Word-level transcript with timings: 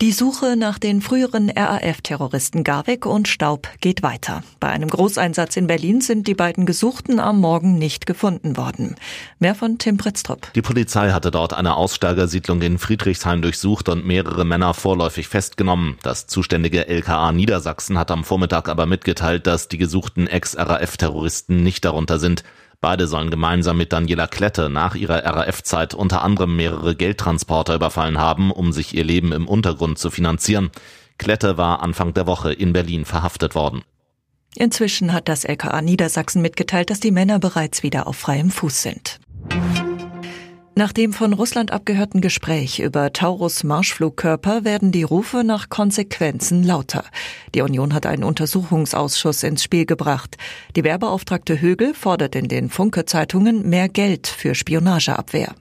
Die 0.00 0.12
Suche 0.12 0.54
nach 0.56 0.78
den 0.78 1.02
früheren 1.02 1.50
RAF-Terroristen 1.50 2.62
Garweg 2.62 3.04
und 3.04 3.26
Staub 3.26 3.68
geht 3.80 4.04
weiter. 4.04 4.44
Bei 4.60 4.68
einem 4.68 4.88
Großeinsatz 4.88 5.56
in 5.56 5.66
Berlin 5.66 6.00
sind 6.00 6.28
die 6.28 6.36
beiden 6.36 6.66
Gesuchten 6.66 7.18
am 7.18 7.40
Morgen 7.40 7.78
nicht 7.78 8.06
gefunden 8.06 8.56
worden. 8.56 8.94
Mehr 9.40 9.56
von 9.56 9.76
Tim 9.78 9.96
Pritztrup. 9.96 10.52
Die 10.52 10.62
Polizei 10.62 11.10
hatte 11.10 11.32
dort 11.32 11.52
eine 11.52 11.74
Aussteigersiedlung 11.74 12.62
in 12.62 12.78
Friedrichshain 12.78 13.42
durchsucht 13.42 13.88
und 13.88 14.06
mehrere 14.06 14.44
Männer 14.44 14.72
vorläufig 14.72 15.26
festgenommen. 15.26 15.98
Das 16.04 16.28
zuständige 16.28 16.86
LKA 16.86 17.32
Niedersachsen 17.32 17.98
hat 17.98 18.12
am 18.12 18.22
Vormittag 18.22 18.68
aber 18.68 18.86
mitgeteilt, 18.86 19.48
dass 19.48 19.66
die 19.66 19.78
gesuchten 19.78 20.28
Ex-RAF-Terroristen 20.28 21.64
nicht 21.64 21.84
darunter 21.84 22.20
sind. 22.20 22.44
Beide 22.80 23.08
sollen 23.08 23.30
gemeinsam 23.30 23.76
mit 23.76 23.92
Daniela 23.92 24.28
Klette 24.28 24.70
nach 24.70 24.94
ihrer 24.94 25.24
RAF-Zeit 25.24 25.94
unter 25.94 26.22
anderem 26.22 26.54
mehrere 26.54 26.94
Geldtransporter 26.94 27.74
überfallen 27.74 28.18
haben, 28.18 28.52
um 28.52 28.72
sich 28.72 28.94
ihr 28.94 29.02
Leben 29.02 29.32
im 29.32 29.48
Untergrund 29.48 29.98
zu 29.98 30.10
finanzieren. 30.10 30.70
Klette 31.18 31.56
war 31.56 31.82
Anfang 31.82 32.14
der 32.14 32.26
Woche 32.26 32.52
in 32.52 32.72
Berlin 32.72 33.04
verhaftet 33.04 33.56
worden. 33.56 33.82
Inzwischen 34.54 35.12
hat 35.12 35.28
das 35.28 35.44
LKA 35.44 35.82
Niedersachsen 35.82 36.40
mitgeteilt, 36.40 36.90
dass 36.90 37.00
die 37.00 37.10
Männer 37.10 37.38
bereits 37.40 37.82
wieder 37.82 38.06
auf 38.06 38.16
freiem 38.16 38.50
Fuß 38.50 38.82
sind. 38.82 39.18
Nach 40.78 40.92
dem 40.92 41.12
von 41.12 41.32
Russland 41.32 41.72
abgehörten 41.72 42.20
Gespräch 42.20 42.78
über 42.78 43.12
Taurus 43.12 43.64
Marschflugkörper 43.64 44.62
werden 44.62 44.92
die 44.92 45.02
Rufe 45.02 45.42
nach 45.42 45.70
Konsequenzen 45.70 46.62
lauter. 46.62 47.02
Die 47.52 47.62
Union 47.62 47.94
hat 47.94 48.06
einen 48.06 48.22
Untersuchungsausschuss 48.22 49.42
ins 49.42 49.64
Spiel 49.64 49.86
gebracht. 49.86 50.36
Die 50.76 50.84
Werbeauftragte 50.84 51.60
Högel 51.60 51.94
fordert 51.94 52.36
in 52.36 52.46
den 52.46 52.70
Funke-Zeitungen 52.70 53.68
mehr 53.68 53.88
Geld 53.88 54.28
für 54.28 54.54
Spionageabwehr. 54.54 55.56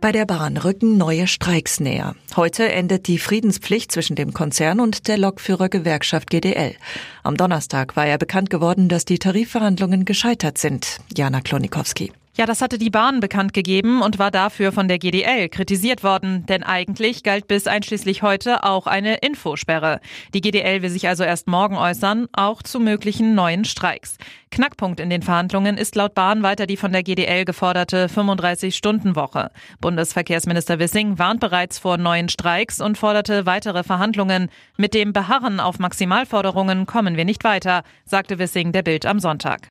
Bei 0.00 0.10
der 0.10 0.24
Bahn 0.24 0.56
rücken 0.56 0.96
neue 0.96 1.26
Streiks 1.26 1.80
näher. 1.80 2.14
Heute 2.36 2.72
endet 2.72 3.08
die 3.08 3.18
Friedenspflicht 3.18 3.92
zwischen 3.92 4.16
dem 4.16 4.32
Konzern 4.32 4.80
und 4.80 5.06
der 5.06 5.18
Lokführergewerkschaft 5.18 6.30
GDL. 6.30 6.76
Am 7.22 7.36
Donnerstag 7.36 7.94
war 7.94 8.06
ja 8.06 8.16
bekannt 8.16 8.48
geworden, 8.48 8.88
dass 8.88 9.04
die 9.04 9.18
Tarifverhandlungen 9.18 10.06
gescheitert 10.06 10.56
sind. 10.56 11.00
Jana 11.14 11.42
Klonikowski. 11.42 12.10
Ja, 12.40 12.46
das 12.46 12.62
hatte 12.62 12.78
die 12.78 12.88
Bahn 12.88 13.20
bekannt 13.20 13.52
gegeben 13.52 14.00
und 14.00 14.18
war 14.18 14.30
dafür 14.30 14.72
von 14.72 14.88
der 14.88 14.98
GDL 14.98 15.50
kritisiert 15.50 16.02
worden, 16.02 16.46
denn 16.46 16.62
eigentlich 16.62 17.22
galt 17.22 17.46
bis 17.48 17.66
einschließlich 17.66 18.22
heute 18.22 18.64
auch 18.64 18.86
eine 18.86 19.16
Infosperre. 19.16 20.00
Die 20.32 20.40
GDL 20.40 20.80
will 20.80 20.88
sich 20.88 21.06
also 21.06 21.22
erst 21.22 21.48
morgen 21.48 21.76
äußern, 21.76 22.28
auch 22.32 22.62
zu 22.62 22.80
möglichen 22.80 23.34
neuen 23.34 23.66
Streiks. 23.66 24.16
Knackpunkt 24.50 25.00
in 25.00 25.10
den 25.10 25.20
Verhandlungen 25.20 25.76
ist 25.76 25.96
laut 25.96 26.14
Bahn 26.14 26.42
weiter 26.42 26.66
die 26.66 26.78
von 26.78 26.92
der 26.92 27.02
GDL 27.02 27.44
geforderte 27.44 28.06
35-Stunden-Woche. 28.06 29.50
Bundesverkehrsminister 29.82 30.78
Wissing 30.78 31.18
warnt 31.18 31.40
bereits 31.40 31.78
vor 31.78 31.98
neuen 31.98 32.30
Streiks 32.30 32.80
und 32.80 32.96
forderte 32.96 33.44
weitere 33.44 33.84
Verhandlungen. 33.84 34.48
Mit 34.78 34.94
dem 34.94 35.12
Beharren 35.12 35.60
auf 35.60 35.78
Maximalforderungen 35.78 36.86
kommen 36.86 37.18
wir 37.18 37.26
nicht 37.26 37.44
weiter, 37.44 37.82
sagte 38.06 38.38
Wissing 38.38 38.72
der 38.72 38.80
Bild 38.80 39.04
am 39.04 39.20
Sonntag. 39.20 39.68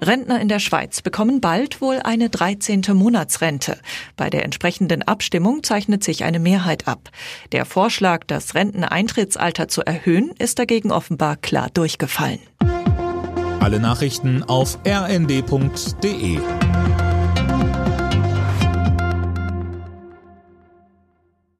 Rentner 0.00 0.40
in 0.40 0.48
der 0.48 0.58
Schweiz 0.58 1.02
bekommen 1.02 1.40
bald 1.40 1.80
wohl 1.80 2.00
eine 2.02 2.30
13. 2.30 2.82
Monatsrente. 2.92 3.78
Bei 4.16 4.30
der 4.30 4.44
entsprechenden 4.44 5.02
Abstimmung 5.02 5.62
zeichnet 5.62 6.04
sich 6.04 6.24
eine 6.24 6.38
Mehrheit 6.38 6.86
ab. 6.86 7.10
Der 7.52 7.64
Vorschlag, 7.64 8.24
das 8.26 8.54
Renteneintrittsalter 8.54 9.68
zu 9.68 9.82
erhöhen, 9.82 10.30
ist 10.38 10.58
dagegen 10.58 10.92
offenbar 10.92 11.36
klar 11.36 11.68
durchgefallen. 11.72 12.40
Alle 13.60 13.80
Nachrichten 13.80 14.44
auf 14.44 14.78
rnd.de 14.86 16.38